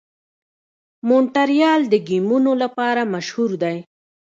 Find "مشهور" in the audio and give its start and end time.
3.13-3.51